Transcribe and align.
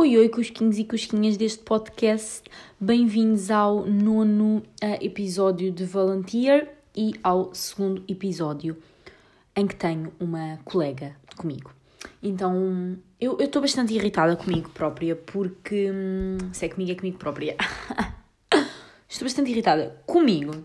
Oi, 0.00 0.16
oi, 0.16 0.30
cusquinhos 0.30 0.78
e 0.78 0.84
cusquinhas 0.84 1.36
deste 1.36 1.62
podcast. 1.62 2.42
Bem-vindos 2.80 3.50
ao 3.50 3.84
nono 3.84 4.62
uh, 4.82 4.98
episódio 4.98 5.70
de 5.70 5.84
Volunteer 5.84 6.70
e 6.96 7.12
ao 7.22 7.54
segundo 7.54 8.02
episódio 8.08 8.78
em 9.54 9.66
que 9.66 9.76
tenho 9.76 10.10
uma 10.18 10.58
colega 10.64 11.14
comigo. 11.36 11.74
Então, 12.22 12.96
eu 13.20 13.36
estou 13.40 13.60
bastante 13.60 13.92
irritada 13.92 14.36
comigo 14.36 14.70
própria 14.70 15.14
porque. 15.14 15.90
Hum, 15.92 16.38
se 16.50 16.64
é 16.64 16.70
comigo, 16.70 16.92
é 16.92 16.94
comigo 16.94 17.18
própria. 17.18 17.54
estou 19.06 19.26
bastante 19.26 19.50
irritada 19.50 20.00
comigo 20.06 20.64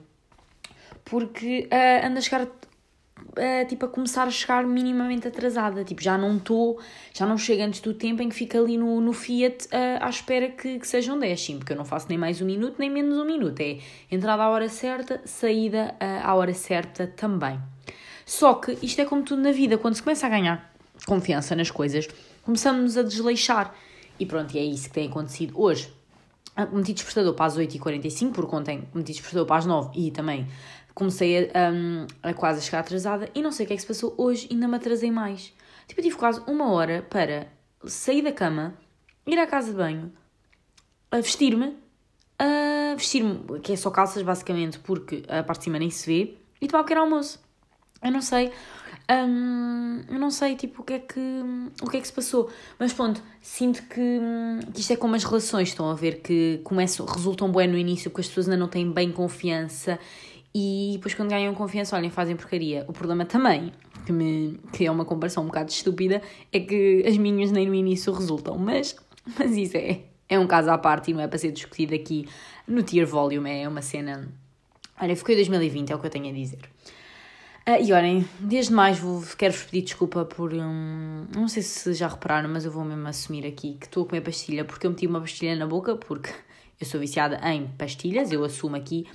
porque 1.04 1.68
uh, 1.70 2.08
ando 2.08 2.20
a 2.20 2.22
chegar 2.22 2.48
uh, 3.40 3.68
tipo, 3.68 3.86
a 3.86 3.90
começar 3.90 4.24
a 4.24 4.32
chegar 4.32 4.66
minimamente 4.66 5.28
atrasada. 5.28 5.84
Tipo, 5.84 6.02
já 6.02 6.18
não 6.18 6.38
estou, 6.38 6.80
já 7.14 7.26
não 7.26 7.38
chego 7.38 7.64
antes 7.64 7.80
do 7.82 7.94
tempo 7.94 8.22
em 8.22 8.30
que 8.30 8.36
fico 8.36 8.58
ali 8.58 8.78
no, 8.78 9.00
no 9.02 9.14
Fiat 9.14 9.66
uh, 9.66 10.02
à 10.02 10.10
espera 10.10 10.50
que, 10.50 10.80
que 10.80 10.88
sejam 10.88 11.18
10, 11.20 11.42
sim, 11.42 11.58
porque 11.58 11.74
eu 11.74 11.78
não 11.78 11.86
faço 11.86 12.08
nem 12.10 12.18
mais 12.18 12.42
um 12.42 12.46
minuto 12.46 12.76
nem 12.80 12.90
menos 12.90 13.18
um 13.18 13.26
minuto. 13.26 13.60
É 13.60 13.80
entrada 14.12 14.44
à 14.44 14.50
hora 14.50 14.70
certa, 14.70 15.22
saída 15.26 15.96
uh, 16.02 16.28
à 16.28 16.36
hora 16.36 16.54
certa 16.54 17.08
também. 17.08 17.60
Só 18.26 18.56
que 18.56 18.78
isto 18.82 19.00
é 19.00 19.06
como 19.06 19.24
tudo 19.24 19.42
na 19.42 19.52
vida, 19.52 19.78
quando 19.78 19.96
se 19.96 20.02
começa 20.02 20.26
a 20.26 20.30
ganhar 20.30 20.74
confiança 21.06 21.56
nas 21.56 21.70
coisas, 21.70 22.08
começamos 22.44 22.98
a 22.98 23.04
desleixar. 23.04 23.76
E 24.20 24.26
pronto, 24.26 24.56
e 24.56 24.60
é 24.60 24.64
isso 24.64 24.88
que 24.88 24.96
tem 24.96 25.08
acontecido 25.08 25.60
hoje. 25.60 25.94
Meti 26.72 26.94
despertador 26.94 27.34
para 27.34 27.46
as 27.48 27.58
8h45, 27.58 28.32
porque 28.32 28.56
ontem 28.56 28.88
meti 28.94 29.12
despertador 29.12 29.46
para 29.46 29.58
as 29.58 29.66
9 29.66 29.90
e 29.94 30.10
também 30.10 30.48
comecei 30.96 31.52
a, 31.54 31.72
um, 31.72 32.08
a 32.24 32.34
quase 32.34 32.62
chegar 32.62 32.80
atrasada 32.80 33.30
e 33.36 33.42
não 33.42 33.52
sei 33.52 33.66
o 33.66 33.68
que 33.68 33.74
é 33.74 33.76
que 33.76 33.82
se 33.82 33.88
passou 33.88 34.16
hoje, 34.18 34.48
ainda 34.50 34.68
me 34.68 34.78
atrasei 34.78 35.12
mais. 35.12 35.54
Tipo, 35.86 36.00
eu 36.00 36.04
tive 36.06 36.16
quase 36.16 36.42
uma 36.48 36.72
hora 36.72 37.06
para 37.08 37.48
sair 37.86 38.22
da 38.22 38.32
cama, 38.32 38.74
ir 39.28 39.38
à 39.38 39.46
casa 39.46 39.72
de 39.72 39.78
banho, 39.78 40.12
a 41.12 41.18
vestir-me, 41.18 41.78
a 42.40 42.96
vestir-me, 42.96 43.60
que 43.60 43.74
é 43.74 43.76
só 43.76 43.92
calças 43.92 44.24
basicamente, 44.24 44.80
porque 44.80 45.24
a 45.28 45.44
parte 45.44 45.60
de 45.60 45.64
cima 45.66 45.78
nem 45.78 45.90
se 45.90 46.08
vê, 46.08 46.38
e 46.62 46.68
tomar 46.68 46.82
um 46.82 46.86
pequeno 46.86 47.02
almoço. 47.02 47.44
Eu 48.02 48.12
não 48.12 48.22
sei, 48.22 48.52
um, 49.12 50.02
eu 50.10 50.20
não 50.20 50.32
sei 50.32 50.56
tipo 50.56 50.82
o 50.82 50.86
que 50.86 50.94
é 50.94 51.00
que 51.00 51.20
o 51.82 51.90
que 51.90 51.98
é 51.98 52.02
que 52.02 52.08
se 52.08 52.14
passou, 52.14 52.50
mas 52.80 52.94
pronto, 52.94 53.22
sinto 53.42 53.84
que, 53.84 54.20
que 54.74 54.80
isto 54.80 54.94
é 54.94 54.96
como 54.96 55.16
as 55.16 55.24
relações, 55.24 55.70
estão 55.70 55.90
a 55.90 55.94
ver 55.94 56.22
que 56.22 56.62
começam, 56.64 57.06
resultam 57.06 57.52
bem 57.52 57.68
no 57.68 57.78
início 57.78 58.10
porque 58.10 58.22
as 58.22 58.28
pessoas 58.28 58.48
ainda 58.48 58.58
não 58.58 58.68
têm 58.68 58.92
bem 58.92 59.12
confiança 59.12 60.00
e 60.58 60.92
depois 60.94 61.14
quando 61.14 61.32
ganham 61.32 61.54
confiança, 61.54 61.98
olhem, 61.98 62.10
fazem 62.10 62.34
porcaria. 62.34 62.86
O 62.88 62.94
problema 62.94 63.26
também, 63.26 63.74
que, 64.06 64.14
me, 64.14 64.58
que 64.72 64.86
é 64.86 64.90
uma 64.90 65.04
comparação 65.04 65.44
um 65.44 65.48
bocado 65.48 65.70
estúpida, 65.70 66.22
é 66.50 66.62
que 66.62 67.04
as 67.06 67.18
minhas 67.18 67.52
nem 67.52 67.68
no 67.68 67.76
início 67.76 68.14
resultam. 68.14 68.58
Mas, 68.58 68.96
mas 69.38 69.52
isso 69.58 69.76
é, 69.76 70.04
é 70.30 70.40
um 70.40 70.48
caso 70.48 70.72
à 70.72 70.78
parte 70.78 71.12
e 71.12 71.14
não 71.14 71.20
é 71.20 71.28
para 71.28 71.38
ser 71.38 71.52
discutido 71.52 71.94
aqui 71.94 72.26
no 72.66 72.82
Tier 72.84 73.06
Volume, 73.06 73.52
é 73.52 73.68
uma 73.68 73.82
cena... 73.82 74.32
Olha, 74.98 75.14
ficou 75.14 75.34
em 75.34 75.40
2020, 75.40 75.92
é 75.92 75.96
o 75.96 76.00
que 76.00 76.06
eu 76.06 76.10
tenho 76.10 76.30
a 76.30 76.32
dizer. 76.32 76.62
Uh, 77.68 77.84
e 77.84 77.92
olhem, 77.92 78.26
desde 78.40 78.72
mais 78.72 79.02
quero-vos 79.38 79.64
pedir 79.64 79.82
desculpa 79.82 80.24
por. 80.24 80.54
Um, 80.54 81.26
não 81.36 81.50
sei 81.50 81.64
se 81.64 81.94
já 81.96 82.08
repararam, 82.08 82.48
mas 82.48 82.64
eu 82.64 82.72
vou 82.72 82.86
mesmo 82.86 83.06
assumir 83.08 83.46
aqui 83.46 83.74
que 83.74 83.88
estou 83.88 84.04
a 84.04 84.08
comer 84.08 84.22
pastilha 84.22 84.64
porque 84.64 84.88
eu 84.88 84.92
meti 84.92 85.06
uma 85.06 85.20
pastilha 85.20 85.56
na 85.56 85.66
boca, 85.66 85.98
porque 85.98 86.30
eu 86.80 86.86
sou 86.86 87.00
viciada 87.00 87.42
em 87.50 87.68
pastilhas, 87.70 88.32
eu 88.32 88.44
assumo 88.46 88.76
aqui 88.76 89.06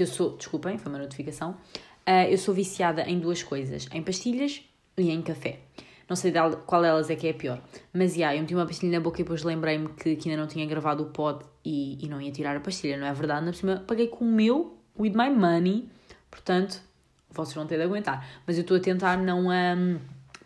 que 0.00 0.04
eu 0.04 0.06
sou, 0.06 0.34
desculpem, 0.34 0.78
foi 0.78 0.90
uma 0.90 0.98
notificação, 0.98 1.50
uh, 1.50 2.26
eu 2.30 2.38
sou 2.38 2.54
viciada 2.54 3.02
em 3.02 3.20
duas 3.20 3.42
coisas, 3.42 3.86
em 3.92 4.02
pastilhas 4.02 4.62
e 4.96 5.10
em 5.10 5.20
café. 5.20 5.60
Não 6.08 6.16
sei 6.16 6.32
qual 6.66 6.80
delas 6.80 7.10
é 7.10 7.16
que 7.16 7.26
é 7.26 7.32
a 7.32 7.34
pior. 7.34 7.60
Mas, 7.92 8.16
yeah, 8.16 8.34
eu 8.34 8.40
meti 8.40 8.54
uma 8.54 8.64
pastilha 8.64 8.98
na 8.98 9.00
boca 9.04 9.20
e 9.20 9.24
depois 9.24 9.42
lembrei-me 9.42 9.90
que, 9.90 10.16
que, 10.16 10.30
ainda 10.30 10.40
não 10.40 10.48
tinha 10.48 10.64
gravado 10.64 11.02
o 11.02 11.06
pod 11.06 11.44
e, 11.62 12.02
e 12.02 12.08
não 12.08 12.18
ia 12.18 12.32
tirar 12.32 12.56
a 12.56 12.60
pastilha, 12.60 12.96
não 12.96 13.06
é 13.06 13.12
verdade? 13.12 13.44
Na 13.44 13.52
cima, 13.52 13.84
paguei 13.86 14.08
com 14.08 14.24
o 14.24 14.32
meu, 14.32 14.74
with 14.98 15.10
my 15.10 15.28
money, 15.28 15.86
portanto, 16.30 16.80
vocês 17.30 17.54
vão 17.54 17.66
ter 17.66 17.76
de 17.76 17.82
aguentar. 17.82 18.26
Mas 18.46 18.56
eu 18.56 18.62
estou 18.62 18.78
a 18.78 18.80
tentar 18.80 19.18
não, 19.18 19.50
a, 19.50 19.76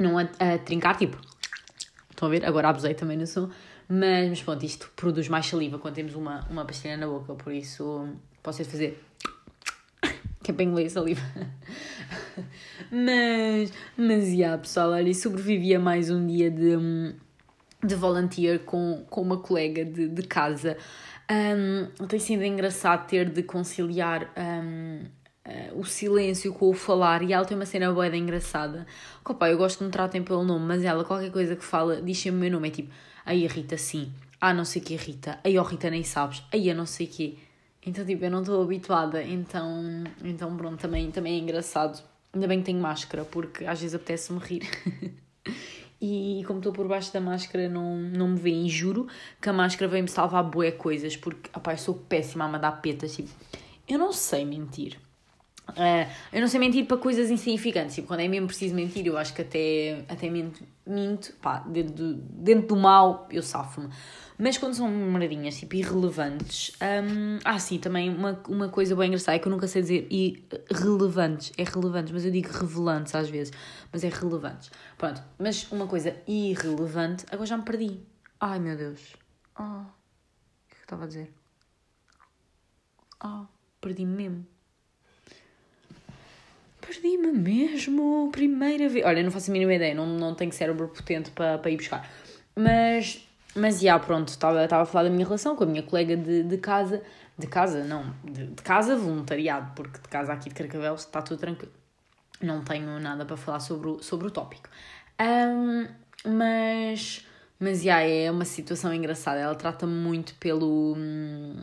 não 0.00 0.18
a, 0.18 0.22
a, 0.22 0.58
trincar, 0.58 0.96
tipo, 0.96 1.16
estão 2.10 2.26
a 2.26 2.30
ver? 2.32 2.44
Agora 2.44 2.70
abusei 2.70 2.94
também 2.94 3.16
no 3.16 3.26
som. 3.26 3.48
Mas, 3.88 4.28
mas 4.28 4.42
pronto, 4.42 4.64
isto 4.66 4.90
produz 4.96 5.28
mais 5.28 5.46
saliva 5.46 5.78
quando 5.78 5.94
temos 5.94 6.16
uma, 6.16 6.44
uma 6.50 6.64
pastilha 6.64 6.96
na 6.96 7.06
boca, 7.06 7.34
por 7.34 7.52
isso 7.52 8.08
posso 8.42 8.64
fazer 8.64 9.00
que 10.44 10.62
é 10.62 10.64
inglês 10.64 10.92
saliva. 10.92 11.22
mas, 12.92 13.72
mas, 13.96 14.28
yeah, 14.28 14.58
pessoal, 14.58 14.90
olha, 14.90 15.12
sobrevivi 15.14 15.74
a 15.74 15.80
mais 15.80 16.10
um 16.10 16.26
dia 16.26 16.50
de, 16.50 16.76
de 17.82 17.94
volunteer 17.94 18.60
com, 18.60 19.04
com 19.08 19.22
uma 19.22 19.38
colega 19.38 19.84
de, 19.84 20.06
de 20.06 20.22
casa. 20.22 20.76
Um, 21.30 22.06
tem 22.06 22.20
sido 22.20 22.44
engraçado 22.44 23.06
ter 23.06 23.30
de 23.30 23.42
conciliar 23.42 24.30
um, 24.36 25.04
uh, 25.04 25.08
eh, 25.46 25.72
o 25.74 25.82
silêncio 25.82 26.52
com 26.52 26.68
o 26.68 26.74
falar 26.74 27.22
e 27.22 27.32
ela 27.32 27.46
tem 27.46 27.56
uma 27.56 27.64
cena 27.64 27.90
boa 27.90 28.14
engraçada. 28.14 28.86
Opa, 29.24 29.48
eu 29.48 29.56
gosto 29.56 29.78
que 29.78 29.84
me 29.84 29.90
tratem 29.90 30.22
pelo 30.22 30.44
nome, 30.44 30.66
mas 30.66 30.84
ela, 30.84 31.04
qualquer 31.04 31.30
coisa 31.30 31.56
que 31.56 31.64
fala, 31.64 32.02
diz-me 32.02 32.30
o 32.30 32.34
meu 32.34 32.50
nome, 32.50 32.68
é 32.68 32.70
tipo, 32.70 32.92
aí 33.24 33.46
a 33.46 33.48
Rita 33.48 33.78
sim, 33.78 34.12
ah 34.38 34.52
não 34.52 34.66
sei 34.66 34.82
que 34.82 34.94
Rita, 34.94 35.38
aí 35.42 35.56
a 35.56 35.62
Rita 35.62 35.88
nem 35.88 36.02
sabes, 36.02 36.42
aí 36.52 36.70
a 36.70 36.74
não 36.74 36.84
sei 36.84 37.06
que 37.06 37.38
então, 37.86 38.04
tipo, 38.04 38.24
eu 38.24 38.30
não 38.30 38.40
estou 38.40 38.62
habituada, 38.62 39.22
então, 39.22 40.04
então 40.22 40.56
pronto, 40.56 40.80
também, 40.80 41.10
também 41.10 41.34
é 41.34 41.38
engraçado. 41.38 42.02
Ainda 42.32 42.48
bem 42.48 42.60
que 42.60 42.66
tenho 42.66 42.80
máscara, 42.80 43.24
porque 43.24 43.64
às 43.64 43.80
vezes 43.80 43.94
apetece-me 43.94 44.38
rir. 44.40 44.68
e 46.00 46.42
como 46.46 46.58
estou 46.58 46.72
por 46.72 46.88
baixo 46.88 47.12
da 47.12 47.20
máscara, 47.20 47.68
não, 47.68 47.96
não 47.96 48.28
me 48.28 48.38
veem. 48.38 48.68
Juro 48.68 49.06
que 49.40 49.48
a 49.48 49.52
máscara 49.52 49.90
vem-me 49.90 50.08
salvar 50.08 50.42
bué 50.42 50.72
coisas, 50.72 51.16
porque, 51.16 51.50
opá, 51.54 51.74
eu 51.74 51.78
sou 51.78 51.94
péssima 51.94 52.46
a 52.46 52.48
mandar 52.48 52.72
petas, 52.80 53.14
tipo, 53.14 53.28
eu 53.86 53.98
não 53.98 54.12
sei 54.12 54.44
mentir. 54.44 54.98
Uh, 55.70 56.08
eu 56.32 56.40
não 56.40 56.48
sei 56.48 56.60
mentir 56.60 56.86
para 56.86 56.98
coisas 56.98 57.30
insignificantes, 57.30 57.94
tipo, 57.94 58.06
quando 58.06 58.20
é 58.20 58.28
mesmo 58.28 58.46
preciso 58.46 58.74
mentir, 58.74 59.06
eu 59.06 59.16
acho 59.16 59.32
que 59.34 59.42
até, 59.42 60.04
até 60.08 60.28
minto, 60.28 60.62
minto 60.86 61.32
pá, 61.40 61.60
dentro 61.60 61.94
do, 61.94 62.14
dentro 62.14 62.68
do 62.68 62.76
mal 62.76 63.26
eu 63.30 63.42
safo-me. 63.42 63.88
Mas 64.36 64.58
quando 64.58 64.74
são 64.74 64.88
memoradinhas, 64.88 65.56
tipo, 65.56 65.76
irrelevantes. 65.76 66.72
Um, 66.80 67.38
ah, 67.44 67.58
sim, 67.58 67.78
também 67.78 68.10
uma, 68.10 68.40
uma 68.48 68.68
coisa 68.68 68.94
bem 68.96 69.06
engraçada 69.08 69.36
é 69.36 69.38
que 69.38 69.46
eu 69.46 69.52
nunca 69.52 69.68
sei 69.68 69.82
dizer 69.82 70.08
irrelevantes. 70.10 71.52
É 71.56 71.62
relevantes, 71.62 72.12
mas 72.12 72.24
eu 72.24 72.32
digo 72.32 72.50
revelantes 72.50 73.14
às 73.14 73.30
vezes. 73.30 73.52
Mas 73.92 74.02
é 74.02 74.08
relevantes. 74.08 74.70
Pronto, 74.98 75.22
mas 75.38 75.70
uma 75.70 75.86
coisa 75.86 76.16
irrelevante, 76.26 77.24
agora 77.30 77.46
já 77.46 77.56
me 77.56 77.64
perdi. 77.64 78.00
Ai 78.40 78.58
meu 78.58 78.76
Deus. 78.76 79.14
Oh, 79.58 79.62
o 79.62 79.86
que 80.68 80.72
é 80.72 80.74
que 80.74 80.80
eu 80.80 80.82
estava 80.82 81.04
a 81.04 81.06
dizer? 81.06 81.32
Ah, 83.20 83.42
oh, 83.42 83.46
perdi-me 83.80 84.16
mesmo. 84.16 84.53
Perdi-me 86.86 87.32
mesmo, 87.32 88.28
primeira 88.30 88.88
vez. 88.88 89.04
Olha, 89.04 89.22
não 89.22 89.30
faço 89.30 89.50
a 89.50 89.52
mínima 89.52 89.74
ideia, 89.74 89.94
não, 89.94 90.06
não 90.06 90.34
tenho 90.34 90.52
cérebro 90.52 90.88
potente 90.88 91.30
para, 91.30 91.58
para 91.58 91.70
ir 91.70 91.76
buscar. 91.76 92.08
Mas 92.54 93.26
mas, 93.54 93.80
já, 93.80 93.96
pronto, 93.98 94.28
estava, 94.28 94.64
a 94.64 94.84
falar 94.84 95.04
da 95.04 95.10
minha 95.10 95.24
relação 95.24 95.54
com 95.54 95.62
a 95.62 95.66
minha 95.66 95.82
colega 95.82 96.16
de, 96.16 96.42
de 96.42 96.58
casa, 96.58 97.02
de 97.38 97.46
casa, 97.46 97.84
não, 97.84 98.12
de, 98.24 98.46
de 98.48 98.62
casa 98.62 98.96
voluntariado, 98.96 99.70
porque 99.76 99.98
de 99.98 100.08
casa 100.08 100.32
aqui 100.32 100.48
de 100.48 100.54
Carcavelos 100.56 101.02
está 101.02 101.22
tudo 101.22 101.38
tranquilo. 101.38 101.72
Não 102.40 102.64
tenho 102.64 102.98
nada 102.98 103.24
para 103.24 103.36
falar 103.36 103.60
sobre 103.60 103.88
o, 103.88 104.02
sobre 104.02 104.26
o 104.26 104.30
tópico. 104.30 104.68
Um, 105.20 105.86
mas, 106.28 107.24
mas, 107.60 107.82
já, 107.82 108.00
é 108.00 108.28
uma 108.28 108.44
situação 108.44 108.92
engraçada. 108.92 109.38
Ela 109.38 109.54
trata-me 109.54 109.94
muito 109.94 110.34
pelo, 110.34 110.94
hum, 110.96 111.54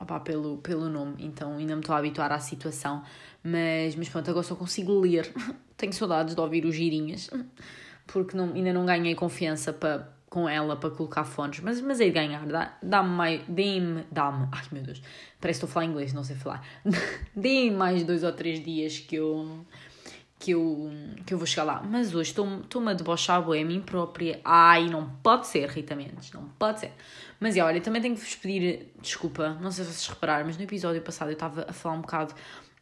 opa, 0.00 0.18
pelo, 0.18 0.58
pelo 0.58 0.88
nome, 0.88 1.14
então 1.20 1.58
ainda 1.58 1.76
me 1.76 1.80
estou 1.80 1.94
a 1.94 1.98
habituar 1.98 2.32
à 2.32 2.40
situação. 2.40 3.04
Mas, 3.42 3.94
mas 3.96 4.08
pronto, 4.08 4.30
agora 4.30 4.44
só 4.44 4.54
consigo 4.54 4.98
ler. 5.00 5.32
Tenho 5.76 5.92
saudades 5.92 6.34
de 6.34 6.40
ouvir 6.40 6.64
os 6.66 6.74
girinhas, 6.74 7.30
porque 8.06 8.36
não, 8.36 8.52
ainda 8.52 8.72
não 8.72 8.84
ganhei 8.84 9.14
confiança 9.14 9.72
para 9.72 10.20
com 10.30 10.48
ela 10.48 10.76
para 10.76 10.90
colocar 10.90 11.24
fones, 11.24 11.58
mas, 11.58 11.80
mas 11.80 12.00
é 12.00 12.04
de 12.04 12.12
ganhar, 12.12 12.46
dá-me 12.46 12.70
dá 12.80 13.02
mais, 13.02 13.42
dê-me, 13.48 14.04
dá-me, 14.12 14.46
ai 14.52 14.62
meu 14.70 14.80
Deus, 14.84 15.02
parece 15.40 15.58
que 15.58 15.66
estou 15.66 15.68
a 15.68 15.72
falar 15.72 15.86
inglês, 15.86 16.12
não 16.12 16.22
sei 16.22 16.36
falar, 16.36 16.64
dê-me 17.34 17.72
mais 17.72 18.04
dois 18.04 18.22
ou 18.22 18.30
três 18.30 18.62
dias 18.62 19.00
que 19.00 19.16
eu, 19.16 19.66
que 20.38 20.52
eu, 20.52 20.88
que 21.26 21.34
eu 21.34 21.38
vou 21.38 21.48
chegar 21.48 21.64
lá, 21.64 21.82
mas 21.82 22.14
hoje 22.14 22.30
estou-me 22.30 22.90
a 22.90 22.94
debochar 22.94 23.42
a 23.42 23.64
mim 23.64 23.80
própria, 23.80 24.40
ai, 24.44 24.88
não 24.88 25.10
pode 25.20 25.48
ser, 25.48 25.68
Rita 25.68 25.96
Mendes, 25.96 26.30
não 26.30 26.44
pode 26.50 26.78
ser, 26.78 26.92
mas 27.40 27.56
é, 27.56 27.64
olha, 27.64 27.80
também 27.80 28.00
tenho 28.00 28.14
que 28.14 28.20
vos 28.20 28.36
pedir 28.36 28.92
desculpa, 29.02 29.58
não 29.60 29.72
sei 29.72 29.84
se 29.84 29.90
vocês 29.90 30.06
repararam, 30.06 30.46
mas 30.46 30.56
no 30.56 30.62
episódio 30.62 31.02
passado 31.02 31.30
eu 31.30 31.34
estava 31.34 31.66
a 31.68 31.72
falar 31.72 31.96
um 31.96 32.02
bocado 32.02 32.36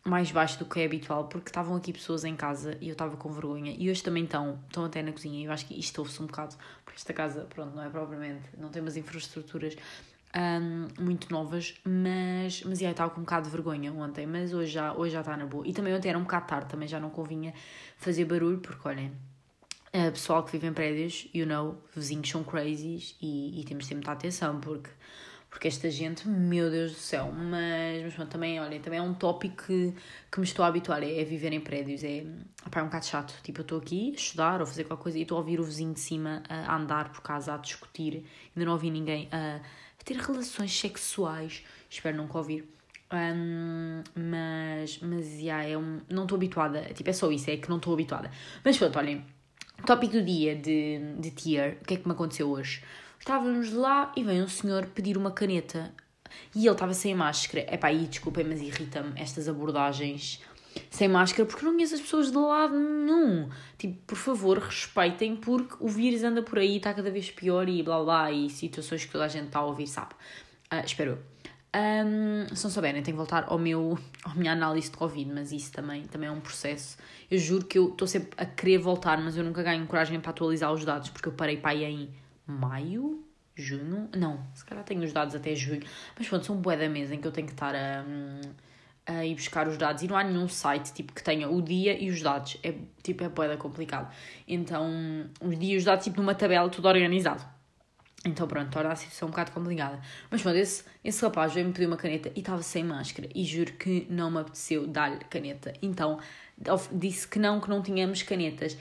mais 0.09 0.33
baixo 0.33 0.59
do 0.59 0.65
que 0.65 0.81
é 0.81 0.85
habitual, 0.85 1.29
porque 1.29 1.51
estavam 1.51 1.77
aqui 1.77 1.93
pessoas 1.93 2.25
em 2.25 2.35
casa 2.35 2.77
e 2.81 2.89
eu 2.89 2.93
estava 2.93 3.17
com 3.17 3.31
vergonha. 3.31 3.75
E 3.77 3.91
hoje 3.91 4.03
também 4.03 4.25
estão, 4.25 4.59
estão 4.67 4.85
até 4.85 5.03
na 5.03 5.13
cozinha. 5.13 5.47
Eu 5.47 5.53
acho 5.53 5.67
que 5.67 5.79
isto 5.79 5.99
ouve-se 5.99 6.23
um 6.23 6.27
bocado, 6.27 6.57
porque 6.85 6.97
esta 6.99 7.13
casa, 7.13 7.47
pronto, 7.49 7.77
não 7.77 7.83
é 7.83 7.89
propriamente, 7.89 8.49
não 8.57 8.69
tem 8.71 8.81
umas 8.83 8.97
infraestruturas 8.97 9.77
um, 10.35 11.03
muito 11.03 11.33
novas, 11.33 11.75
mas, 11.85 12.63
mas 12.65 12.81
yeah, 12.81 12.91
estava 12.91 13.11
com 13.11 13.21
um 13.21 13.25
bocado 13.25 13.47
de 13.47 13.51
vergonha 13.51 13.93
ontem, 13.93 14.27
mas 14.27 14.53
hoje 14.53 14.73
já, 14.73 14.93
hoje 14.93 15.13
já 15.13 15.21
está 15.21 15.37
na 15.37 15.47
boa. 15.47 15.67
E 15.67 15.73
também 15.73 15.95
ontem 15.95 16.09
era 16.09 16.19
um 16.19 16.23
bocado 16.23 16.47
tarde, 16.47 16.69
também 16.69 16.89
já 16.89 17.01
não 17.01 17.11
convinha 17.11 17.55
fazer 17.97 18.25
barulho, 18.25 18.59
porque 18.59 18.87
olhem, 18.89 19.13
Uh, 19.89 20.13
pessoal 20.13 20.45
que 20.45 20.53
vive 20.53 20.67
em 20.67 20.73
prédios, 20.75 21.27
you 21.33 21.47
know, 21.47 21.83
vizinhos 21.97 22.29
são 22.29 22.45
crazies 22.45 23.17
e, 23.23 23.59
e 23.59 23.65
temos 23.65 23.85
de 23.85 23.89
ter 23.89 23.95
muita 23.95 24.13
atenção 24.13 24.61
porque, 24.61 24.91
porque 25.51 25.67
esta 25.67 25.91
gente, 25.91 26.29
meu 26.29 26.71
Deus 26.71 26.93
do 26.93 26.99
céu, 26.99 27.33
mas, 27.33 28.03
mas 28.03 28.15
bom, 28.15 28.27
também, 28.27 28.61
olha, 28.61 28.79
também 28.81 28.99
é 28.99 29.03
um 29.03 29.15
tópico 29.15 29.65
que, 29.65 29.95
que 30.31 30.39
me 30.39 30.45
estou 30.45 30.65
a 30.65 30.69
habituar, 30.69 31.03
é, 31.03 31.21
é 31.21 31.25
viver 31.25 31.53
em 31.53 31.61
prédios, 31.61 32.05
é, 32.05 32.25
opa, 32.67 32.81
é 32.81 32.83
um 32.83 32.87
bocado 32.87 33.07
chato, 33.07 33.35
tipo, 33.43 33.61
eu 33.61 33.63
estou 33.63 33.79
aqui 33.79 34.13
a 34.13 34.15
estudar 34.17 34.61
ou 34.61 34.67
fazer 34.67 34.85
qualquer 34.85 35.03
coisa 35.03 35.19
e 35.19 35.23
estou 35.23 35.37
a 35.37 35.41
ouvir 35.41 35.59
o 35.59 35.65
vizinho 35.65 35.95
de 35.95 36.01
cima 36.01 36.43
a, 36.49 36.77
andar 36.77 37.11
por 37.11 37.23
casa, 37.23 37.55
a 37.55 37.57
discutir, 37.57 38.27
ainda 38.55 38.67
não 38.67 38.73
ouvi 38.73 38.91
ninguém 38.91 39.29
a, 39.33 39.57
a 40.01 40.05
ter 40.05 40.17
relações 40.17 40.79
sexuais, 40.79 41.65
espero 41.89 42.17
nunca 42.17 42.39
ouvir. 42.39 42.69
Um, 43.11 44.03
mas, 44.15 44.99
mas, 45.01 45.27
yeah, 45.41 45.65
é 45.65 45.79
um, 45.79 46.01
não 46.11 46.25
estou 46.25 46.37
habituada, 46.37 46.83
tipo, 46.93 47.09
é 47.09 47.13
só 47.15 47.31
isso, 47.33 47.51
é 47.51 47.57
que 47.57 47.71
não 47.71 47.79
estou 47.79 47.95
habituada. 47.95 48.31
Mas 48.63 48.77
pronto, 48.77 48.99
olhem, 48.99 49.25
Tópico 49.87 50.15
do 50.15 50.23
dia 50.23 50.57
de, 50.57 51.15
de 51.19 51.31
tier, 51.31 51.79
o 51.81 51.85
que 51.85 51.95
é 51.95 51.97
que 51.97 52.07
me 52.07 52.13
aconteceu 52.13 52.51
hoje? 52.51 52.83
Estávamos 53.19 53.73
lá 53.73 54.13
e 54.17 54.23
veio 54.23 54.45
um 54.45 54.49
senhor 54.49 54.87
pedir 54.87 55.17
uma 55.17 55.31
caneta 55.31 55.93
e 56.55 56.67
ele 56.67 56.71
estava 56.71 56.95
sem 56.95 57.15
máscara. 57.15 57.65
É 57.69 57.77
pá, 57.77 57.89
aí 57.89 58.07
desculpem, 58.07 58.45
mas 58.45 58.61
irrita-me 58.61 59.13
estas 59.21 59.49
abordagens 59.49 60.43
sem 60.91 61.09
máscara 61.09 61.47
porque 61.47 61.65
não 61.65 61.73
conheço 61.73 61.95
as 61.95 62.01
pessoas 62.01 62.31
de 62.31 62.37
lado 62.37 62.79
nenhum. 62.79 63.49
Tipo, 63.77 63.97
por 64.07 64.17
favor, 64.17 64.59
respeitem 64.59 65.37
porque 65.37 65.75
o 65.81 65.89
vírus 65.89 66.23
anda 66.23 66.43
por 66.43 66.59
aí, 66.59 66.77
está 66.77 66.95
cada 66.95 67.11
vez 67.11 67.31
pior 67.31 67.69
e 67.69 67.83
blá 67.83 68.03
blá 68.03 68.33
e 68.33 68.49
situações 68.49 69.05
que 69.05 69.13
toda 69.13 69.25
a 69.25 69.29
gente 69.29 69.47
está 69.47 69.61
a 69.61 69.65
ouvir, 69.65 69.87
sabe? 69.87 70.15
Uh, 70.73 70.85
espero 70.85 71.13
eu. 71.13 71.39
Um, 71.77 72.55
se 72.55 72.65
não 72.65 72.71
souberem, 72.71 73.03
tenho 73.03 73.15
que 73.15 73.19
voltar 73.19 73.45
ao 73.47 73.59
meu, 73.59 73.99
à 74.25 74.35
minha 74.35 74.53
análise 74.53 74.91
de 74.91 74.97
Covid, 74.97 75.31
mas 75.33 75.53
isso 75.53 75.71
também, 75.71 76.05
também 76.05 76.29
é 76.29 76.33
um 76.33 76.41
processo. 76.41 76.97
Eu 77.31 77.39
juro 77.39 77.67
que 77.67 77.79
eu 77.79 77.91
estou 77.91 78.09
sempre 78.09 78.31
a 78.39 78.47
querer 78.47 78.79
voltar, 78.79 79.19
mas 79.21 79.37
eu 79.37 79.45
nunca 79.45 79.63
ganho 79.63 79.87
coragem 79.87 80.19
para 80.19 80.31
atualizar 80.31 80.73
os 80.73 80.85
dados, 80.85 81.11
porque 81.11 81.29
eu 81.29 81.33
parei 81.33 81.59
para 81.59 81.71
aí 81.71 81.85
em 81.85 82.11
maio, 82.49 83.25
junho, 83.55 84.09
não, 84.17 84.45
se 84.55 84.65
calhar 84.65 84.85
tenho 84.85 85.03
os 85.03 85.13
dados 85.13 85.35
até 85.35 85.55
junho, 85.55 85.83
mas 86.17 86.29
pronto, 86.29 86.47
são 86.47 86.57
bué 86.57 86.77
da 86.77 86.89
mesa 86.89 87.15
em 87.15 87.21
que 87.21 87.27
eu 87.27 87.33
tenho 87.33 87.47
que 87.47 87.53
estar 87.53 87.75
a, 87.75 88.05
a 89.07 89.25
ir 89.25 89.35
buscar 89.35 89.69
os 89.69 89.77
dados 89.77 90.03
e 90.03 90.09
não 90.09 90.17
há 90.17 90.25
nenhum 90.25 90.49
site 90.49 90.93
tipo 90.93 91.13
que 91.13 91.23
tenha 91.23 91.49
o 91.49 91.61
dia 91.61 92.01
e 92.01 92.09
os 92.11 92.23
dados, 92.23 92.57
é 92.63 92.75
tipo, 93.03 93.25
é 93.25 93.29
bué 93.29 93.49
da 93.49 93.57
complicado. 93.57 94.13
Então, 94.47 94.89
os 95.41 95.59
dias 95.59 95.73
e 95.73 95.77
os 95.77 95.85
dados 95.85 96.05
tipo 96.05 96.17
numa 96.19 96.35
tabela 96.35 96.69
tudo 96.69 96.89
organizado. 96.89 97.45
Então 98.25 98.49
pronto, 98.49 98.71
torna 98.71 98.91
a 98.91 98.97
situação 98.97 99.29
um 99.29 99.31
bocado 99.31 99.53
complicada. 99.53 100.01
Mas 100.31 100.43
pronto, 100.43 100.57
esse, 100.57 100.85
esse 101.05 101.23
rapaz 101.23 101.53
veio-me 101.53 101.73
pedir 101.73 101.87
uma 101.87 101.97
caneta 101.97 102.31
e 102.35 102.41
estava 102.41 102.63
sem 102.63 102.83
máscara 102.83 103.29
e 103.35 103.45
juro 103.45 103.73
que 103.75 104.07
não 104.11 104.31
me 104.31 104.39
apeteceu 104.41 104.87
dar-lhe 104.87 105.25
caneta. 105.31 105.73
Então 105.81 106.19
disse 106.93 107.29
que 107.29 107.39
não, 107.39 107.61
que 107.61 107.69
não 107.69 107.81
tínhamos 107.81 108.23
canetas. 108.23 108.77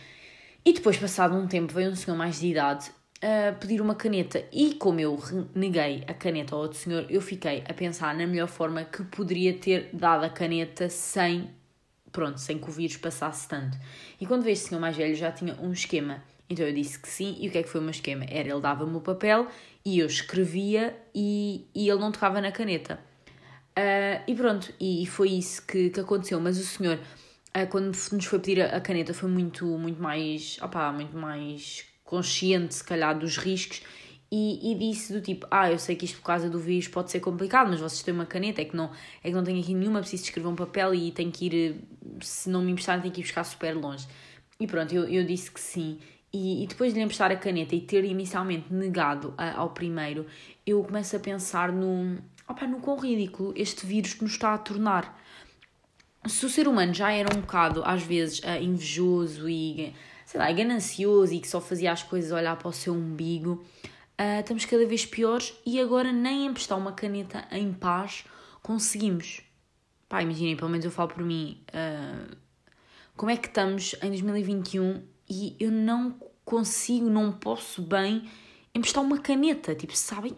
E 0.66 0.74
depois, 0.74 0.98
passado 0.98 1.36
um 1.36 1.48
tempo, 1.48 1.74
veio 1.74 1.92
um 1.92 1.96
senhor 1.96 2.18
mais 2.18 2.40
de 2.40 2.48
idade 2.48 2.92
a 3.22 3.54
pedir 3.54 3.82
uma 3.82 3.96
caneta 3.96 4.44
e 4.52 4.76
como 4.76 5.00
eu 5.00 5.18
neguei 5.56 6.04
a 6.08 6.14
caneta 6.14 6.56
ao 6.56 6.62
outro 6.62 6.78
senhor, 6.78 7.06
eu 7.10 7.22
fiquei 7.22 7.64
a 7.68 7.74
pensar 7.74 8.16
na 8.16 8.28
melhor 8.28 8.48
forma 8.48 8.84
que 8.84 9.04
poderia 9.04 9.54
ter 9.54 9.90
dado 9.94 10.24
a 10.24 10.30
caneta 10.30 10.90
sem, 10.90 11.50
pronto, 12.12 12.40
sem 12.40 12.58
que 12.58 12.70
o 12.70 12.72
vírus 12.72 12.98
passasse 12.98 13.48
tanto. 13.48 13.78
E 14.22 14.26
quando 14.26 14.44
veio 14.44 14.54
este 14.54 14.70
senhor 14.70 14.82
mais 14.82 14.96
velho 14.96 15.16
já 15.16 15.32
tinha 15.32 15.56
um 15.60 15.72
esquema 15.72 16.24
então 16.50 16.66
eu 16.66 16.74
disse 16.74 17.00
que 17.00 17.10
sim, 17.10 17.36
e 17.40 17.48
o 17.48 17.52
que 17.52 17.58
é 17.58 17.64
que 17.64 17.70
foi 17.70 17.82
o 17.82 17.84
meu 17.84 17.92
esquema? 17.92 18.26
Era 18.30 18.50
ele 18.50 18.62
dava-me 18.62 18.96
o 18.96 19.02
papel 19.02 19.48
e 19.84 20.00
eu 20.00 20.08
escrevia 20.08 20.98
e, 21.14 21.68
e 21.76 21.90
ele 21.90 22.00
não 22.00 22.12
tocava 22.12 22.40
na 22.40 22.52
caneta. 22.52 23.00
Uh, 23.78 24.24
e 24.28 24.34
pronto, 24.34 24.74
e, 24.80 25.04
e, 25.04 25.06
foi 25.06 25.30
isso 25.32 25.66
que, 25.66 25.90
que 25.90 26.00
aconteceu. 26.00 26.40
Mas 26.40 26.58
o 26.58 26.64
senhor, 26.64 26.98
uh, 26.98 27.68
quando 27.70 27.88
nos 27.88 28.26
foi 28.26 28.40
pedir 28.40 28.62
a, 28.62 28.78
a, 28.78 28.82
caneta, 28.82 29.14
foi 29.14 29.30
muito, 29.30 29.66
muito 29.66 30.02
mais, 30.02 30.58
opa, 30.62 30.92
muito 30.92 31.16
mais 31.16 31.86
consciente, 32.08 32.74
se 32.74 32.84
calhar, 32.84 33.18
dos 33.20 33.38
riscos. 33.38 33.84
E, 34.32 34.72
e, 34.72 34.76
disse 34.76 35.14
do 35.14 35.22
tipo, 35.22 35.48
ah, 35.50 35.72
eu 35.72 35.80
sei 35.80 35.96
que 35.96 36.04
isto 36.04 36.18
por 36.18 36.26
causa 36.26 36.50
do 36.50 36.60
vírus 36.60 36.88
pode 36.88 37.12
ser 37.12 37.22
complicado, 37.22 37.70
mas 37.70 37.80
vocês 37.80 38.04
têm 38.04 38.14
uma 38.14 38.26
caneta, 38.26 38.62
é 38.62 38.66
que 38.66 38.76
não, 38.76 38.92
é 39.24 39.30
que 39.30 39.36
não 39.36 39.44
tenho 39.44 39.62
aqui 39.62 39.74
nenhuma, 39.74 40.02
preciso 40.02 40.24
escrever 40.24 40.48
um 40.48 40.56
papel 40.56 40.94
e 40.94 41.12
tenho 41.12 41.32
que 41.32 41.46
ir, 41.46 41.76
se 42.20 42.50
não 42.50 42.62
me 42.62 42.72
emprestarem, 42.72 43.02
tenho 43.02 43.14
que 43.14 43.22
ir 43.22 43.24
buscar 43.24 43.46
super 43.46 43.74
longe. 43.74 44.06
E 44.60 44.68
pronto, 44.68 44.94
eu, 44.94 45.08
eu 45.08 45.24
disse 45.24 45.50
que 45.50 45.60
sim. 45.60 46.00
E, 46.34 46.64
e, 46.64 46.68
depois 46.68 46.92
de 46.92 47.00
lhe 47.00 47.06
emprestar 47.06 47.32
a 47.32 47.38
caneta 47.38 47.74
e 47.74 47.80
ter 47.80 48.04
inicialmente 48.04 48.74
negado 48.74 49.34
a, 49.38 49.60
ao 49.60 49.70
primeiro, 49.70 50.26
eu 50.66 50.84
começo 50.84 51.16
a 51.16 51.20
pensar 51.20 51.72
no, 51.72 52.18
opa, 52.48 52.68
no 52.68 52.82
quão 52.82 52.98
ridículo 52.98 53.54
este 53.56 53.86
vírus 53.86 54.20
nos 54.20 54.32
está 54.32 54.54
a 54.54 54.58
tornar. 54.58 55.18
Se 56.26 56.46
o 56.46 56.50
ser 56.50 56.68
humano 56.68 56.94
já 56.94 57.14
era 57.14 57.30
um 57.34 57.40
bocado, 57.40 57.82
às 57.86 58.04
vezes, 58.04 58.40
uh, 58.40 58.62
invejoso 58.62 59.48
e, 59.48 59.94
sei 60.28 60.42
lá, 60.42 60.52
ganancioso 60.52 61.34
e 61.34 61.40
que 61.40 61.48
só 61.48 61.62
fazia 61.62 61.90
as 61.90 62.04
coisas 62.04 62.34
olhar 62.34 62.58
para 62.58 62.68
o 62.68 62.74
seu 62.74 62.94
umbigo, 62.94 63.64
uh, 64.20 64.42
estamos 64.42 64.66
cada 64.66 64.86
vez 64.86 65.06
piores 65.06 65.54
e 65.66 65.80
agora 65.80 66.12
nem 66.12 66.48
emprestar 66.48 66.78
uma 66.78 66.92
caneta 66.92 67.48
em 67.50 67.72
paz 67.72 68.26
conseguimos. 68.62 69.40
Pá, 70.10 70.22
imaginem, 70.22 70.58
pelo 70.58 70.70
menos 70.70 70.84
eu 70.84 70.92
falo 70.92 71.08
por 71.08 71.24
mim, 71.24 71.64
uh, 71.70 72.36
como 73.16 73.32
é 73.32 73.38
que 73.38 73.48
estamos 73.48 73.96
em 74.04 74.10
2021 74.10 75.02
e 75.30 75.56
eu 75.62 75.72
não 75.72 76.14
consigo, 76.44 77.10
não 77.10 77.32
posso 77.32 77.82
bem 77.82 78.30
emprestar 78.76 79.02
uma 79.02 79.20
caneta. 79.20 79.76
Tipo, 79.76 79.96
sabem? 79.96 80.36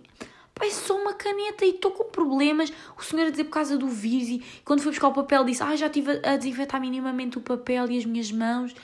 Pá, 0.53 0.67
é 0.67 0.69
só 0.69 1.01
uma 1.01 1.15
caneta 1.15 1.65
e 1.65 1.71
estou 1.71 1.89
com 1.89 2.11
problemas. 2.11 2.71
O 2.95 3.01
senhor 3.03 3.25
a 3.25 3.31
dizer 3.31 3.45
por 3.45 3.53
causa 3.53 3.75
do 3.75 3.87
vírus 3.87 4.29
e 4.29 4.43
quando 4.63 4.83
foi 4.83 4.91
buscar 4.91 5.07
o 5.07 5.13
papel 5.13 5.43
disse, 5.45 5.63
ah, 5.63 5.75
já 5.75 5.87
estive 5.87 6.21
a 6.23 6.37
desinfetar 6.37 6.79
minimamente 6.79 7.39
o 7.39 7.41
papel 7.41 7.89
e 7.89 7.97
as 7.97 8.05
minhas 8.05 8.31
mãos. 8.31 8.75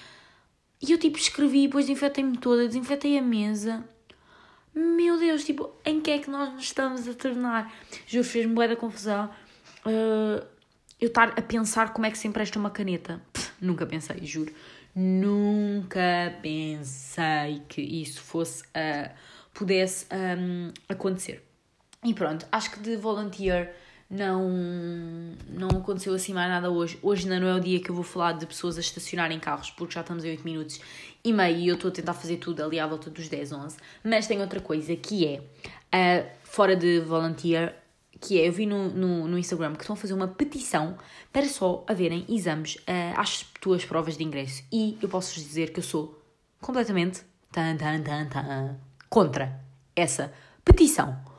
E 0.81 0.91
eu 0.91 0.97
tipo 0.97 1.17
escrevi, 1.17 1.67
depois 1.67 1.85
desinfetei-me 1.85 2.37
toda, 2.37 2.67
desinfetei 2.67 3.17
a 3.17 3.21
mesa. 3.21 3.83
Meu 4.73 5.17
Deus, 5.17 5.45
tipo, 5.45 5.71
em 5.85 6.01
que 6.01 6.11
é 6.11 6.19
que 6.19 6.29
nós 6.29 6.53
nos 6.53 6.63
estamos 6.63 7.07
a 7.07 7.13
tornar? 7.13 7.73
Juro, 8.05 8.25
fez-me 8.25 8.53
boa 8.53 8.67
da 8.67 8.75
confusão. 8.75 9.29
Uh, 9.85 10.45
eu 10.99 11.07
estar 11.07 11.29
a 11.29 11.41
pensar 11.41 11.93
como 11.93 12.05
é 12.05 12.11
que 12.11 12.17
se 12.17 12.27
empresta 12.27 12.59
uma 12.59 12.69
caneta. 12.69 13.21
Pff, 13.31 13.53
nunca 13.61 13.85
pensei, 13.85 14.25
juro. 14.25 14.53
Nunca 14.93 16.37
pensei 16.41 17.61
que 17.67 17.81
isso 17.81 18.21
fosse 18.21 18.63
uh, 18.63 19.13
pudesse 19.53 20.05
um, 20.13 20.71
acontecer. 20.87 21.43
E 22.03 22.13
pronto, 22.13 22.45
acho 22.51 22.71
que 22.71 22.79
de 22.79 22.95
volunteer 22.95 23.73
não, 24.09 24.49
não 25.49 25.67
aconteceu 25.69 26.13
assim 26.13 26.33
mais 26.33 26.49
nada 26.49 26.69
hoje. 26.69 26.97
Hoje 27.01 27.23
ainda 27.23 27.39
não 27.39 27.47
é 27.47 27.55
o 27.55 27.59
dia 27.59 27.79
que 27.79 27.89
eu 27.89 27.95
vou 27.95 28.03
falar 28.03 28.33
de 28.33 28.45
pessoas 28.45 28.77
a 28.77 28.81
estacionarem 28.81 29.39
carros, 29.39 29.71
porque 29.71 29.93
já 29.93 30.01
estamos 30.01 30.23
em 30.23 30.31
8 30.31 30.43
minutos 30.43 30.79
e 31.23 31.33
meio 31.33 31.57
e 31.57 31.67
eu 31.67 31.75
estou 31.75 31.89
a 31.89 31.91
tentar 31.91 32.13
fazer 32.13 32.37
tudo 32.37 32.63
ali 32.63 32.79
à 32.79 32.85
volta 32.85 33.09
dos 33.09 33.27
10, 33.27 33.51
11. 33.51 33.77
Mas 34.03 34.27
tem 34.27 34.39
outra 34.41 34.59
coisa 34.59 34.95
que 34.95 35.25
é, 35.25 35.39
uh, 35.39 36.29
fora 36.43 36.75
de 36.75 36.99
volunteer, 36.99 37.75
que 38.21 38.39
é, 38.39 38.47
eu 38.47 38.51
vi 38.51 38.65
no, 38.65 38.89
no, 38.89 39.27
no, 39.27 39.37
Instagram 39.37 39.73
que 39.73 39.81
estão 39.81 39.95
a 39.95 39.97
fazer 39.97 40.13
uma 40.13 40.27
petição 40.27 40.97
para 41.33 41.47
só 41.49 41.83
haverem 41.87 42.25
exames 42.29 42.75
uh, 42.75 43.19
às 43.19 43.41
tuas 43.59 43.83
provas 43.83 44.17
de 44.17 44.23
ingresso. 44.23 44.63
E 44.71 44.97
eu 45.01 45.09
posso-vos 45.09 45.43
dizer 45.43 45.73
que 45.73 45.79
eu 45.79 45.83
sou 45.83 46.21
completamente 46.61 47.21
tan, 47.51 47.75
tan, 47.75 48.01
tan, 48.03 48.27
tan, 48.27 48.75
contra 49.09 49.59
essa 49.95 50.31
petição. 50.63 51.34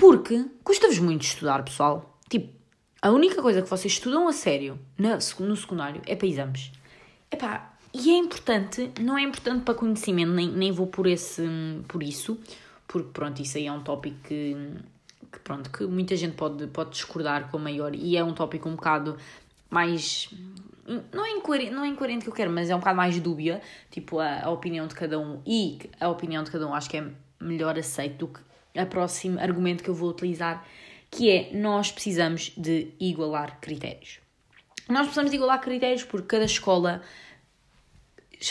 Porque 0.00 0.46
custa-vos 0.64 0.98
muito 0.98 1.26
estudar, 1.26 1.62
pessoal. 1.62 2.18
Tipo, 2.26 2.50
a 3.02 3.10
única 3.10 3.42
coisa 3.42 3.60
que 3.60 3.68
vocês 3.68 3.92
estudam 3.92 4.26
a 4.28 4.32
sério 4.32 4.78
no, 4.96 5.56
secundário 5.56 6.00
é 6.06 6.16
para 6.16 6.26
exames. 6.26 6.72
Epá, 7.30 7.74
e 7.92 8.08
é 8.08 8.16
importante, 8.16 8.90
não 8.98 9.18
é 9.18 9.22
importante 9.22 9.62
para 9.62 9.74
conhecimento, 9.74 10.32
nem, 10.32 10.48
nem 10.48 10.72
vou 10.72 10.86
por, 10.86 11.06
esse, 11.06 11.46
por 11.86 12.02
isso, 12.02 12.40
porque 12.88 13.10
pronto, 13.12 13.42
isso 13.42 13.58
aí 13.58 13.66
é 13.66 13.72
um 13.72 13.82
tópico 13.82 14.16
que 14.24 14.56
que 15.30 15.38
pronto, 15.38 15.70
que 15.70 15.84
muita 15.84 16.16
gente 16.16 16.34
pode, 16.34 16.66
pode 16.68 16.90
discordar 16.90 17.50
com 17.50 17.58
a 17.58 17.60
maior 17.60 17.94
e 17.94 18.16
é 18.16 18.24
um 18.24 18.32
tópico 18.32 18.68
um 18.68 18.74
bocado 18.74 19.16
mais 19.68 20.28
não 21.12 21.24
é, 21.24 21.30
incoerente, 21.30 21.70
não 21.70 21.84
é 21.84 21.88
incoerente 21.88 22.24
que 22.24 22.30
eu 22.30 22.34
quero, 22.34 22.50
mas 22.50 22.68
é 22.68 22.74
um 22.74 22.80
bocado 22.80 22.96
mais 22.96 23.20
dúbia, 23.20 23.60
tipo 23.90 24.18
a, 24.18 24.44
a 24.44 24.50
opinião 24.50 24.88
de 24.88 24.94
cada 24.94 25.20
um 25.20 25.40
e 25.46 25.78
a 26.00 26.08
opinião 26.08 26.42
de 26.42 26.50
cada 26.50 26.66
um 26.66 26.74
acho 26.74 26.90
que 26.90 26.96
é 26.96 27.06
melhor 27.38 27.78
aceito 27.78 28.26
do 28.26 28.28
que 28.28 28.49
a 28.76 28.86
próximo 28.86 29.38
argumento 29.40 29.82
que 29.82 29.90
eu 29.90 29.94
vou 29.94 30.10
utilizar, 30.10 30.66
que 31.10 31.30
é 31.30 31.50
nós 31.52 31.90
precisamos 31.90 32.52
de 32.56 32.88
igualar 32.98 33.58
critérios. 33.60 34.20
Nós 34.88 35.02
precisamos 35.02 35.30
de 35.30 35.36
igualar 35.36 35.60
critérios 35.60 36.04
porque 36.04 36.26
cada 36.26 36.44
escola 36.44 37.02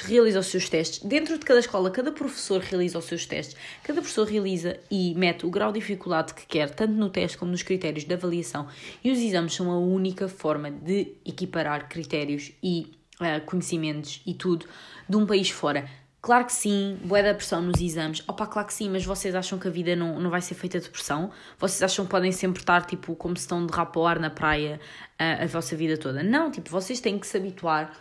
realiza 0.03 0.39
os 0.39 0.45
seus 0.47 0.69
testes. 0.69 0.99
Dentro 1.03 1.37
de 1.37 1.43
cada 1.43 1.59
escola, 1.59 1.89
cada 1.89 2.11
professor 2.11 2.61
realiza 2.61 2.99
os 2.99 3.05
seus 3.05 3.25
testes. 3.25 3.57
Cada 3.83 4.01
professor 4.01 4.27
realiza 4.27 4.79
e 4.89 5.15
mete 5.15 5.45
o 5.45 5.49
grau 5.49 5.71
de 5.71 5.79
dificuldade 5.79 6.33
que 6.33 6.45
quer, 6.45 6.69
tanto 6.69 6.93
no 6.93 7.09
teste 7.09 7.37
como 7.37 7.51
nos 7.51 7.63
critérios 7.63 8.05
de 8.05 8.13
avaliação. 8.13 8.67
E 9.03 9.11
os 9.11 9.17
exames 9.17 9.53
são 9.53 9.71
a 9.71 9.79
única 9.79 10.27
forma 10.27 10.69
de 10.69 11.13
equiparar 11.25 11.89
critérios 11.89 12.51
e 12.61 12.87
uh, 13.19 13.43
conhecimentos 13.45 14.21
e 14.25 14.33
tudo 14.33 14.67
de 15.07 15.17
um 15.17 15.25
país 15.25 15.49
fora. 15.49 15.89
Claro 16.21 16.45
que 16.45 16.51
sim, 16.51 16.99
boa 17.03 17.23
da 17.23 17.33
pressão 17.33 17.61
nos 17.61 17.79
exames. 17.79 18.21
Opa, 18.27 18.45
claro 18.45 18.67
que 18.67 18.73
sim, 18.73 18.89
mas 18.89 19.05
vocês 19.05 19.33
acham 19.33 19.57
que 19.57 19.69
a 19.69 19.71
vida 19.71 19.95
não, 19.95 20.19
não 20.19 20.29
vai 20.29 20.41
ser 20.41 20.53
feita 20.53 20.77
de 20.77 20.89
pressão? 20.89 21.31
Vocês 21.57 21.81
acham 21.81 22.03
que 22.03 22.11
podem 22.11 22.31
sempre 22.31 22.61
estar, 22.61 22.85
tipo, 22.85 23.15
como 23.15 23.37
se 23.37 23.41
estão 23.43 23.65
de 23.65 23.73
rapa 23.73 23.99
ao 23.99 24.05
ar 24.05 24.19
na 24.19 24.29
praia 24.29 24.81
uh, 25.13 25.43
a 25.43 25.47
vossa 25.47 25.77
vida 25.77 25.97
toda? 25.97 26.21
Não, 26.21 26.51
tipo, 26.51 26.69
vocês 26.69 26.99
têm 26.99 27.17
que 27.17 27.25
se 27.25 27.37
habituar 27.37 27.93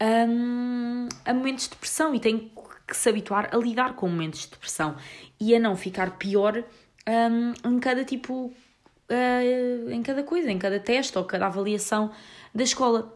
um, 0.00 1.08
a 1.24 1.34
momentos 1.34 1.68
de 1.68 1.74
pressão 1.74 2.14
e 2.14 2.20
têm 2.20 2.52
que 2.86 2.96
se 2.96 3.08
habituar 3.08 3.50
a 3.52 3.56
lidar 3.56 3.96
com 3.96 4.08
momentos 4.08 4.42
de 4.42 4.50
depressão 4.50 4.94
e 5.40 5.54
a 5.54 5.58
não 5.58 5.74
ficar 5.76 6.16
pior 6.16 6.62
um, 7.08 7.70
em 7.70 7.80
cada 7.80 8.04
tipo, 8.04 8.52
uh, 9.10 9.90
em 9.90 10.02
cada 10.02 10.22
coisa, 10.22 10.48
em 10.50 10.58
cada 10.58 10.78
teste 10.78 11.18
ou 11.18 11.24
cada 11.24 11.46
avaliação 11.46 12.12
da 12.54 12.62
escola. 12.62 13.12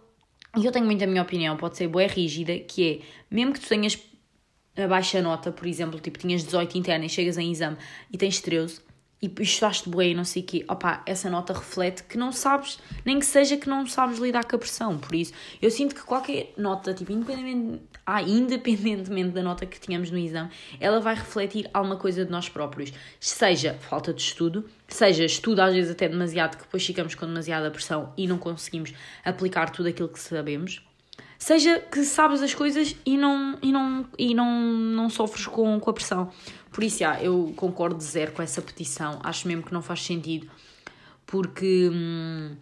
E 0.57 0.65
eu 0.65 0.73
tenho 0.73 0.87
muito 0.87 1.05
a 1.05 1.07
minha 1.07 1.23
opinião, 1.23 1.57
pode 1.57 1.77
ser 1.77 1.87
boa 1.89 2.07
rígida, 2.07 2.59
que 2.59 3.03
é, 3.03 3.07
mesmo 3.31 3.53
que 3.53 3.61
tu 3.61 3.69
tenhas 3.69 3.95
a 4.83 4.89
baixa 4.89 5.21
nota, 5.21 5.51
por 5.51 5.67
exemplo, 5.67 5.99
tipo, 6.01 6.19
tinhas 6.19 6.45
18 6.45 6.79
interna 6.79 7.07
e 7.07 7.09
chegas 7.09 7.37
em 7.39 7.51
exame 7.51 7.77
e 8.13 8.19
tens 8.19 8.41
13, 8.41 8.81
e 9.21 9.33
estudaste 9.41 9.89
bem 9.89 10.13
e 10.13 10.15
não 10.15 10.25
sei 10.25 10.43
o 10.43 10.45
quê, 10.45 10.65
opá, 10.69 11.03
essa 11.05 11.29
nota 11.29 11.53
reflete 11.53 12.05
que 12.05 12.17
não 12.17 12.31
sabes, 12.31 12.79
nem 13.05 13.19
que 13.19 13.27
seja 13.27 13.57
que 13.57 13.69
não 13.69 13.85
sabes 13.87 14.19
lidar 14.19 14.45
com 14.45 14.55
a 14.55 14.59
pressão. 14.59 14.97
Por 14.97 15.15
isso, 15.15 15.33
eu 15.61 15.71
sinto 15.71 15.95
que 15.95 16.03
qualquer 16.03 16.53
nota, 16.57 16.95
tipo, 16.95 17.11
independentemente, 17.11 17.83
ah, 18.07 18.23
independentemente 18.23 19.31
da 19.31 19.43
nota 19.43 19.67
que 19.67 19.81
tínhamos 19.81 20.11
no 20.11 20.19
exame, 20.19 20.51
ela 20.79 21.01
vai 21.01 21.17
refletir 21.17 21.69
alguma 21.75 21.97
coisa 21.97 22.25
de 22.25 22.31
nós 22.31 22.49
próprios. 22.49 22.93
Seja 23.19 23.75
falta 23.81 24.15
de 24.15 24.23
estudo, 24.23 24.65
seja 24.87 25.25
estudo 25.25 25.61
às 25.61 25.75
vezes 25.75 25.91
até 25.91 26.09
demasiado, 26.09 26.57
que 26.57 26.63
depois 26.63 26.87
ficamos 26.87 27.15
com 27.15 27.27
demasiada 27.27 27.71
pressão 27.71 28.13
e 28.17 28.27
não 28.27 28.39
conseguimos 28.39 28.95
aplicar 29.25 29.71
tudo 29.71 29.89
aquilo 29.89 30.09
que 30.09 30.21
sabemos. 30.21 30.88
Seja 31.39 31.79
que 31.79 32.03
sabes 32.03 32.43
as 32.43 32.53
coisas 32.53 32.97
e 33.07 33.17
não, 33.17 33.57
e 33.63 33.71
não, 33.71 34.07
e 34.19 34.35
não, 34.35 34.61
não 34.61 35.09
sofres 35.09 35.47
com, 35.47 35.79
com 35.79 35.91
a 35.91 35.93
pressão. 35.93 36.31
Por 36.73 36.83
isso, 36.83 36.99
já, 36.99 37.23
eu 37.23 37.53
concordo 37.57 38.03
zero 38.03 38.33
com 38.33 38.43
essa 38.43 38.61
petição. 38.61 39.21
Acho 39.23 39.47
mesmo 39.47 39.63
que 39.63 39.73
não 39.73 39.81
faz 39.81 40.03
sentido. 40.03 40.51
Porque. 41.25 41.89
Hum, 41.93 42.57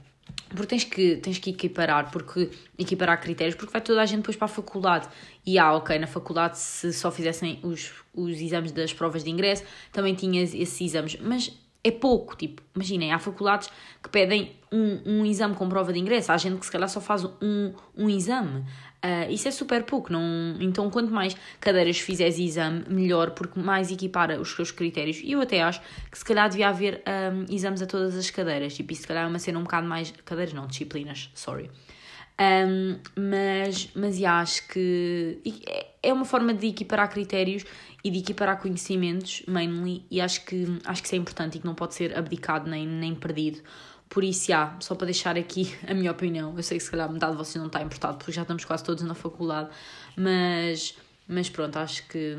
porque 0.49 0.67
tens 0.67 0.85
que, 0.85 1.17
tens 1.17 1.39
que 1.39 1.51
equiparar, 1.51 2.11
porque 2.11 2.51
equiparar 2.79 3.21
critérios, 3.21 3.55
porque 3.55 3.73
vai 3.73 3.81
toda 3.81 4.03
a 4.03 4.07
gente 4.07 4.19
depois 4.19 4.37
para 4.37 4.45
a 4.45 4.49
faculdade. 4.49 5.09
E 5.45 5.59
ah, 5.59 5.73
ok, 5.75 5.99
na 5.99 6.07
faculdade, 6.07 6.59
se 6.59 6.93
só 6.93 7.11
fizessem 7.11 7.59
os, 7.63 7.93
os 8.15 8.41
exames 8.41 8.73
das 8.73 8.93
provas 8.93 9.25
de 9.25 9.31
ingresso, 9.31 9.65
também 9.93 10.15
tinhas 10.15 10.55
esses 10.55 10.81
exames. 10.81 11.17
Mas 11.21 11.53
é 11.87 11.91
pouco, 11.93 12.37
tipo, 12.37 12.61
imaginem, 12.75 13.13
há 13.13 13.19
faculdades 13.19 13.71
que 14.03 14.09
pedem 14.09 14.57
um, 14.73 15.21
um 15.21 15.25
exame 15.25 15.55
com 15.55 15.69
prova 15.69 15.93
de 15.93 16.01
ingresso, 16.01 16.33
há 16.33 16.37
gente 16.37 16.59
que 16.59 16.67
se 16.67 16.73
calhar 16.73 16.89
só 16.89 17.01
faz 17.01 17.25
um, 17.25 17.73
um 17.97 18.09
exame. 18.09 18.65
Uh, 19.05 19.31
isso 19.31 19.47
é 19.47 19.53
super 19.53 19.85
pouco, 19.85 20.13
não... 20.13 20.57
então 20.59 20.91
quanto 20.91 21.13
mais 21.13 21.37
cadeiras 21.61 22.01
fizeres 22.01 22.39
exame, 22.41 22.85
melhor, 22.89 23.31
porque 23.31 23.61
mais 23.61 23.93
equipara 23.93 24.41
os 24.41 24.51
seus 24.51 24.73
critérios. 24.73 25.21
E 25.23 25.31
eu 25.31 25.41
até 25.41 25.63
acho 25.63 25.81
que 26.11 26.19
se 26.19 26.25
calhar 26.25 26.49
devia 26.49 26.69
haver 26.69 27.05
um, 27.07 27.55
exames 27.55 27.81
a 27.81 27.87
todas 27.87 28.17
as 28.17 28.31
cadeiras, 28.31 28.75
tipo, 28.75 28.93
isso 28.93 29.03
se 29.03 29.09
calhar 29.09 29.25
é 29.25 29.29
uma 29.29 29.39
cena 29.39 29.61
um 29.61 29.63
bocado 29.63 29.87
mais. 29.87 30.13
Cadeiras 30.25 30.53
não, 30.53 30.67
disciplinas, 30.67 31.31
sorry. 31.35 31.71
Um, 32.41 32.99
mas, 33.17 33.91
mas 33.95 34.19
já 34.19 34.41
acho 34.41 34.67
que 34.69 35.39
é, 36.03 36.13
uma 36.13 36.25
forma 36.25 36.55
de 36.55 36.69
equiparar 36.69 37.11
critérios 37.11 37.65
e 38.05 38.11
de 38.11 38.19
equiparar 38.19 38.61
conhecimentos, 38.61 39.43
mainly, 39.47 40.05
e 40.11 40.21
acho 40.21 40.45
que, 40.45 40.79
acho 40.85 41.03
que 41.03 41.09
isso 41.09 41.15
é 41.15 41.19
importante 41.19 41.57
e 41.57 41.61
que 41.61 41.67
não 41.67 41.75
pode 41.75 41.95
ser 41.95 42.17
abdicado 42.17 42.69
nem, 42.71 42.87
nem 42.87 43.15
perdido. 43.15 43.61
Por 44.09 44.23
isso, 44.23 44.49
já, 44.49 44.77
só 44.81 44.95
para 44.95 45.07
deixar 45.07 45.37
aqui 45.37 45.75
a 45.87 45.95
minha 45.95 46.11
opinião, 46.11 46.55
eu 46.57 46.63
sei 46.63 46.79
que 46.79 46.85
se 46.85 46.91
calhar 46.91 47.11
metade 47.11 47.33
de 47.33 47.39
vocês 47.39 47.57
não 47.57 47.67
está 47.67 47.83
importado 47.83 48.19
porque 48.19 48.33
já 48.33 48.43
estamos 48.43 48.65
quase 48.65 48.85
todos 48.85 49.03
na 49.03 49.15
faculdade, 49.15 49.71
mas, 50.17 50.97
mas 51.29 51.49
pronto, 51.49 51.77
acho 51.79 52.07
que. 52.09 52.37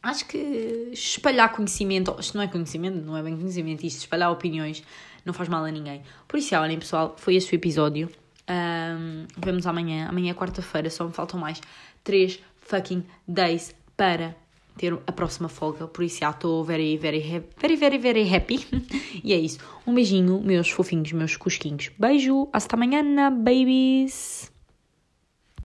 Acho 0.00 0.26
que 0.28 0.90
espalhar 0.92 1.50
conhecimento, 1.50 2.14
isto 2.20 2.36
não 2.36 2.44
é 2.44 2.46
conhecimento, 2.46 3.04
não 3.04 3.16
é 3.16 3.22
bem 3.22 3.36
conhecimento, 3.36 3.84
isto 3.84 3.98
espalhar 3.98 4.30
opiniões 4.30 4.84
não 5.24 5.34
faz 5.34 5.48
mal 5.48 5.64
a 5.64 5.70
ninguém. 5.70 6.02
Por 6.26 6.38
isso, 6.38 6.54
olhem 6.56 6.78
pessoal, 6.78 7.14
foi 7.18 7.36
este 7.36 7.52
o 7.52 7.56
episódio. 7.56 8.10
Um, 8.48 9.26
vemos 9.36 9.66
amanhã. 9.66 10.08
Amanhã 10.08 10.30
é 10.30 10.34
quarta-feira, 10.34 10.88
só 10.88 11.04
me 11.04 11.12
faltam 11.12 11.38
mais 11.38 11.60
3 12.08 12.40
fucking 12.62 13.04
days 13.28 13.74
para 13.94 14.34
ter 14.78 14.96
a 15.06 15.12
próxima 15.12 15.46
folga, 15.46 15.86
por 15.86 16.02
isso 16.02 16.20
já 16.20 16.30
estou 16.30 16.64
very, 16.64 16.96
very, 16.96 17.20
very, 17.20 17.76
very, 17.76 17.98
very 17.98 18.34
happy. 18.34 18.66
e 19.22 19.34
é 19.34 19.36
isso. 19.36 19.58
Um 19.86 19.94
beijinho, 19.94 20.40
meus 20.40 20.70
fofinhos, 20.70 21.12
meus 21.12 21.36
cusquinhos. 21.36 21.90
Beijo, 21.98 22.48
hasta 22.50 22.76
amanhã, 22.76 23.02
babies! 23.30 24.57